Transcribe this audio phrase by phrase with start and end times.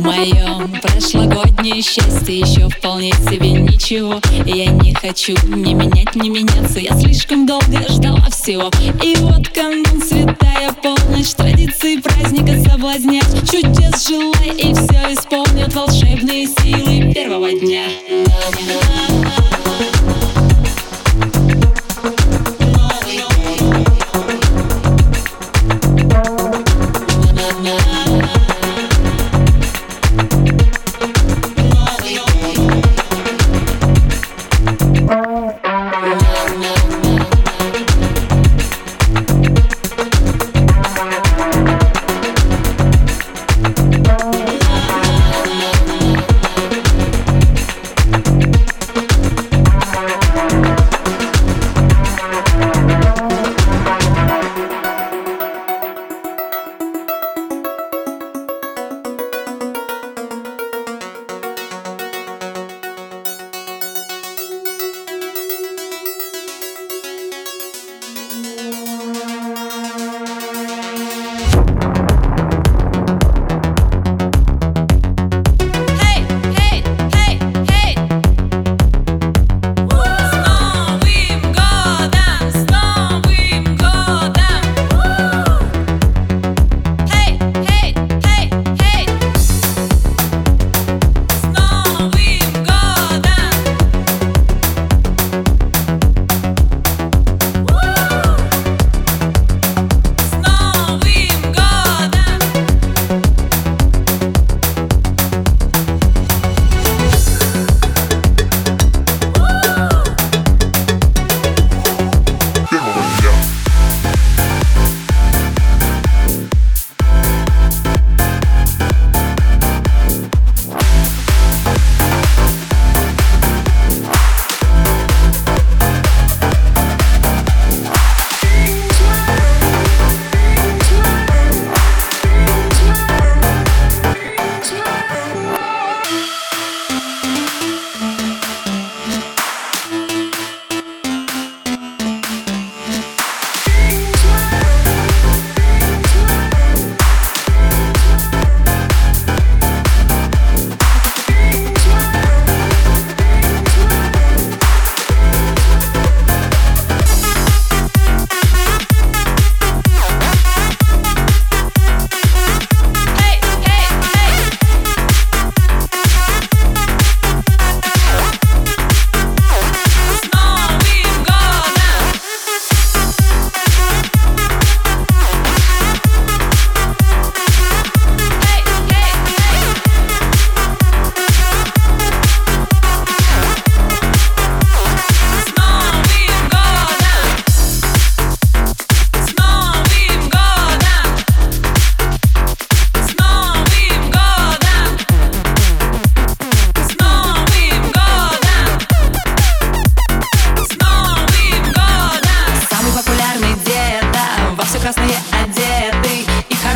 [0.00, 2.40] моем прошлогоднее счастье.
[2.40, 4.20] Еще вполне себе ничего.
[4.46, 6.80] Я не хочу ни менять, ни меняться.
[6.80, 8.70] Я слишком долго ждала всего.
[9.02, 13.50] И вот канун, святая полночь Традиции праздника соблазнять.
[13.50, 17.84] Чудес желай и все исполнят Волшебные силы первого дня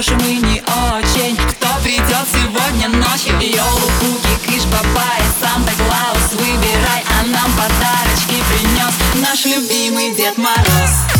[0.00, 1.36] И хороший мы не очень.
[1.36, 3.34] Кто придет сегодня ночью?
[3.38, 11.19] Йолу-пуки, кыш-бабай Санта-Клаус, выбирай А нам подарочки принес Наш любимый Дед Мороз